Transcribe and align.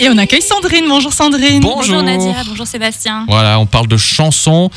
Et 0.00 0.08
on 0.08 0.18
accueille 0.18 0.42
Sandrine. 0.42 0.86
Bonjour 0.88 1.12
Sandrine. 1.12 1.60
Bonjour. 1.60 2.02
Nadia, 2.02 2.42
bonjour 2.48 2.66
Sébastien. 2.66 3.26
Voilà, 3.28 3.60
on 3.60 3.66
parle 3.66 3.86
de 3.86 3.96
chansons 3.96 4.68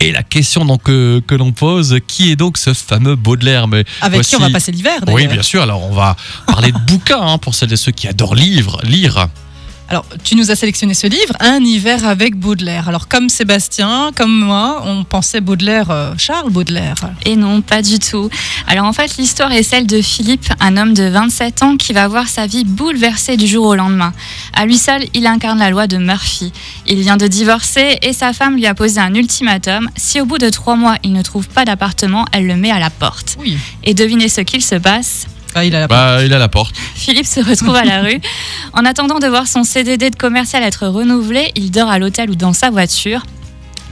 et 0.00 0.10
la 0.10 0.24
question 0.24 0.64
donc 0.64 0.82
que, 0.82 1.22
que 1.24 1.36
l'on 1.36 1.52
pose, 1.52 2.00
qui 2.08 2.32
est 2.32 2.34
donc 2.34 2.58
ce 2.58 2.74
fameux 2.74 3.14
Baudelaire? 3.14 3.68
Mais 3.68 3.84
Avec 4.00 4.22
qui 4.22 4.34
on 4.34 4.40
va 4.40 4.50
passer 4.50 4.72
l'hiver 4.72 4.98
Oui, 5.06 5.28
bien 5.28 5.42
sûr. 5.42 5.62
Alors, 5.62 5.84
on 5.84 5.94
va 5.94 6.16
parler 6.48 6.72
de 6.72 6.78
bouquins 6.78 7.22
hein, 7.22 7.38
pour 7.38 7.54
celles 7.54 7.72
et 7.72 7.76
ceux 7.76 7.92
qui 7.92 8.08
adorent 8.08 8.34
lire. 8.34 8.78
lire. 8.82 9.28
Alors, 9.88 10.06
tu 10.24 10.34
nous 10.34 10.50
as 10.50 10.56
sélectionné 10.56 10.94
ce 10.94 11.06
livre, 11.06 11.34
Un 11.40 11.60
hiver 11.62 12.06
avec 12.06 12.36
Baudelaire. 12.36 12.88
Alors, 12.88 13.06
comme 13.06 13.28
Sébastien, 13.28 14.10
comme 14.16 14.32
moi, 14.32 14.82
on 14.86 15.04
pensait 15.04 15.42
Baudelaire, 15.42 15.90
euh, 15.90 16.14
Charles 16.16 16.50
Baudelaire. 16.50 16.96
Et 17.26 17.36
non, 17.36 17.60
pas 17.60 17.82
du 17.82 17.98
tout. 17.98 18.30
Alors 18.66 18.86
en 18.86 18.92
fait, 18.94 19.16
l'histoire 19.18 19.52
est 19.52 19.62
celle 19.62 19.86
de 19.86 20.00
Philippe, 20.00 20.46
un 20.60 20.76
homme 20.76 20.94
de 20.94 21.04
27 21.04 21.62
ans 21.62 21.76
qui 21.76 21.92
va 21.92 22.08
voir 22.08 22.28
sa 22.28 22.46
vie 22.46 22.64
bouleversée 22.64 23.36
du 23.36 23.46
jour 23.46 23.66
au 23.66 23.74
lendemain. 23.74 24.12
À 24.54 24.64
lui 24.64 24.78
seul, 24.78 25.04
il 25.12 25.26
incarne 25.26 25.58
la 25.58 25.70
loi 25.70 25.86
de 25.86 25.98
Murphy. 25.98 26.52
Il 26.86 27.00
vient 27.00 27.18
de 27.18 27.26
divorcer 27.26 27.98
et 28.02 28.12
sa 28.12 28.32
femme 28.32 28.56
lui 28.56 28.66
a 28.66 28.74
posé 28.74 29.00
un 29.00 29.14
ultimatum. 29.14 29.90
Si 29.96 30.20
au 30.20 30.24
bout 30.24 30.38
de 30.38 30.48
trois 30.48 30.76
mois, 30.76 30.96
il 31.02 31.12
ne 31.12 31.22
trouve 31.22 31.46
pas 31.48 31.64
d'appartement, 31.64 32.24
elle 32.32 32.46
le 32.46 32.56
met 32.56 32.70
à 32.70 32.78
la 32.78 32.90
porte. 32.90 33.36
Oui, 33.38 33.58
Et 33.82 33.92
devinez 33.92 34.28
ce 34.28 34.40
qu'il 34.40 34.62
se 34.62 34.76
passe? 34.76 35.26
Bah, 35.54 35.64
il 35.64 35.74
a 35.74 35.80
la 35.80 35.88
Bah, 35.88 36.24
il 36.24 36.32
à 36.32 36.38
la 36.38 36.48
porte. 36.48 36.74
Philippe 36.94 37.26
se 37.26 37.40
retrouve 37.40 37.74
à 37.76 37.84
la 37.84 38.00
rue. 38.02 38.20
En 38.72 38.84
attendant 38.84 39.18
de 39.18 39.26
voir 39.26 39.46
son 39.46 39.64
CDD 39.64 40.10
de 40.10 40.16
commercial 40.16 40.62
être 40.62 40.86
renouvelé, 40.86 41.52
il 41.54 41.70
dort 41.70 41.88
à 41.88 41.98
l'hôtel 41.98 42.30
ou 42.30 42.34
dans 42.34 42.52
sa 42.52 42.70
voiture. 42.70 43.22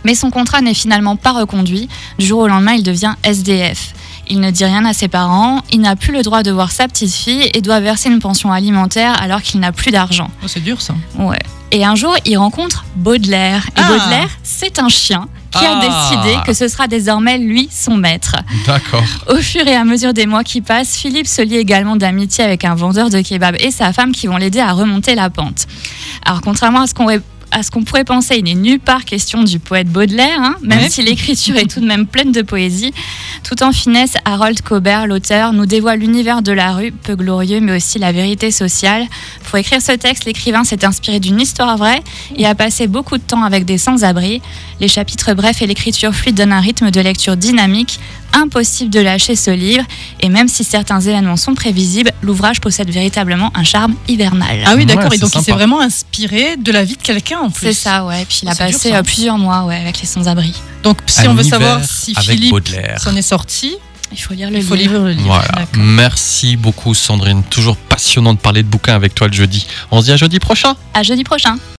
Mais 0.04 0.14
son 0.14 0.30
contrat 0.30 0.60
n'est 0.60 0.74
finalement 0.74 1.16
pas 1.16 1.32
reconduit. 1.32 1.88
Du 2.18 2.26
jour 2.26 2.40
au 2.40 2.48
lendemain, 2.48 2.72
il 2.72 2.82
devient 2.82 3.14
SDF. 3.22 3.94
Il 4.28 4.40
ne 4.40 4.50
dit 4.50 4.64
rien 4.64 4.84
à 4.84 4.92
ses 4.92 5.08
parents, 5.08 5.62
il 5.72 5.80
n'a 5.80 5.94
plus 5.96 6.12
le 6.12 6.22
droit 6.22 6.42
de 6.42 6.50
voir 6.50 6.70
sa 6.70 6.88
petite 6.88 7.12
fille 7.12 7.50
et 7.54 7.60
doit 7.60 7.80
verser 7.80 8.08
une 8.08 8.20
pension 8.20 8.50
alimentaire 8.52 9.20
alors 9.20 9.42
qu'il 9.42 9.60
n'a 9.60 9.72
plus 9.72 9.90
d'argent. 9.90 10.30
Oh, 10.42 10.46
c'est 10.48 10.62
dur 10.62 10.80
ça. 10.80 10.94
Ouais. 11.18 11.38
Et 11.72 11.84
un 11.84 11.94
jour, 11.96 12.14
il 12.24 12.36
rencontre 12.38 12.84
Baudelaire. 12.96 13.66
Et 13.76 13.80
Ah. 13.80 13.88
Baudelaire, 13.88 14.28
c'est 14.42 14.78
un 14.78 14.88
chien 14.88 15.26
qui 15.52 15.64
Ah. 15.64 15.78
a 15.78 16.20
décidé 16.20 16.36
que 16.46 16.52
ce 16.52 16.66
sera 16.68 16.86
désormais 16.88 17.38
lui 17.38 17.68
son 17.70 17.96
maître. 17.96 18.36
D'accord. 18.66 19.04
Au 19.28 19.36
fur 19.36 19.66
et 19.66 19.74
à 19.76 19.84
mesure 19.84 20.12
des 20.14 20.26
mois 20.26 20.44
qui 20.44 20.60
passent, 20.60 20.96
Philippe 20.96 21.26
se 21.26 21.42
lie 21.42 21.56
également 21.56 21.96
d'amitié 21.96 22.42
avec 22.44 22.64
un 22.64 22.74
vendeur 22.74 23.10
de 23.10 23.20
kebab 23.20 23.56
et 23.60 23.70
sa 23.70 23.92
femme 23.92 24.12
qui 24.12 24.26
vont 24.26 24.36
l'aider 24.38 24.60
à 24.60 24.72
remonter 24.72 25.14
la 25.14 25.30
pente. 25.30 25.66
Alors 26.24 26.40
contrairement 26.40 26.80
à 26.82 26.86
ce 26.86 26.94
qu'on 26.94 27.06
à 27.52 27.62
ce 27.62 27.70
qu'on 27.70 27.84
pourrait 27.84 28.04
penser, 28.04 28.36
il 28.38 28.44
n'est 28.44 28.54
nulle 28.54 28.80
part 28.80 29.04
question 29.04 29.42
du 29.44 29.58
poète 29.58 29.86
Baudelaire, 29.88 30.38
hein, 30.40 30.56
même 30.62 30.80
Ouais. 30.80 30.90
si 30.90 31.02
l'écriture 31.02 31.56
est 31.56 31.70
tout 31.70 31.80
de 31.80 31.86
même 31.86 32.06
pleine 32.06 32.32
de 32.32 32.42
poésie. 32.42 32.92
Tout 33.44 33.62
en 33.62 33.72
finesse, 33.72 34.14
Harold 34.24 34.60
Cobert, 34.62 35.06
l'auteur, 35.06 35.52
nous 35.52 35.66
dévoile 35.66 36.00
l'univers 36.00 36.42
de 36.42 36.52
la 36.52 36.72
rue, 36.72 36.90
peu 36.92 37.14
glorieux, 37.14 37.60
mais 37.60 37.76
aussi 37.76 37.98
la 37.98 38.10
vérité 38.12 38.50
sociale. 38.50 39.04
Pour 39.44 39.58
écrire 39.58 39.82
ce 39.82 39.92
texte, 39.92 40.24
l'écrivain 40.24 40.64
s'est 40.64 40.84
inspiré 40.84 41.20
d'une 41.20 41.40
histoire 41.40 41.76
vraie 41.76 42.02
et 42.36 42.46
a 42.46 42.54
passé 42.54 42.86
beaucoup 42.86 43.18
de 43.18 43.22
temps 43.22 43.42
avec 43.44 43.64
des 43.64 43.78
sans-abri. 43.78 44.40
Les 44.80 44.88
chapitres 44.88 45.34
brefs 45.34 45.62
et 45.62 45.66
l'écriture 45.66 46.14
fluide 46.14 46.34
donnent 46.36 46.52
un 46.52 46.60
rythme 46.60 46.90
de 46.90 47.00
lecture 47.00 47.36
dynamique. 47.36 48.00
Impossible 48.34 48.88
de 48.88 48.98
lâcher 49.00 49.36
ce 49.36 49.50
livre, 49.50 49.84
et 50.20 50.30
même 50.30 50.48
si 50.48 50.64
certains 50.64 51.00
événements 51.00 51.36
sont 51.36 51.54
prévisibles, 51.54 52.12
l'ouvrage 52.22 52.62
possède 52.62 52.88
véritablement 52.88 53.52
un 53.54 53.62
charme 53.62 53.94
hivernal. 54.08 54.62
Ah 54.64 54.72
oui, 54.74 54.86
d'accord. 54.86 55.12
et 55.12 55.18
donc, 55.18 55.34
il 55.34 55.42
s'est 55.42 55.52
vraiment 55.52 55.82
inspiré 55.82 56.56
de 56.56 56.72
la 56.72 56.82
vie 56.82 56.96
de 56.96 57.02
quelqu'un 57.02 57.40
en 57.42 57.50
plus. 57.50 57.68
C'est 57.68 57.72
ça, 57.74 58.04
ouais. 58.04 58.24
Puis 58.24 58.40
il 58.42 58.48
a 58.48 58.54
dur, 58.54 58.66
passé 58.66 58.92
euh, 58.92 59.02
plusieurs 59.02 59.38
mois 59.38 59.64
ouais, 59.64 59.76
avec 59.76 60.00
les 60.00 60.06
sans-abri. 60.06 60.54
Donc, 60.82 60.98
si 61.06 61.22
Un 61.26 61.30
on 61.30 61.34
veut 61.34 61.42
savoir 61.42 61.80
si 61.84 62.14
Philippe 62.14 62.54
s'en 62.98 63.14
est 63.16 63.22
sorti, 63.22 63.76
Il 64.12 64.18
faut 64.20 64.34
lire 64.34 64.50
le 64.50 64.58
il 64.58 64.62
faut 64.64 64.74
livre. 64.74 64.92
lire 64.94 65.02
le 65.02 65.10
livre. 65.12 65.26
Voilà. 65.26 65.48
D'accord. 65.48 65.66
Merci 65.82 66.56
beaucoup, 66.56 66.94
Sandrine. 66.94 67.42
Toujours 67.44 67.76
passionnant 67.76 68.34
de 68.34 68.38
parler 68.38 68.62
de 68.62 68.68
bouquins 68.68 68.94
avec 68.94 69.14
toi 69.14 69.26
le 69.28 69.32
jeudi. 69.32 69.66
On 69.90 70.00
se 70.00 70.06
dit 70.06 70.12
à 70.12 70.16
jeudi 70.16 70.38
prochain. 70.38 70.74
À 70.94 71.02
jeudi 71.02 71.24
prochain. 71.24 71.56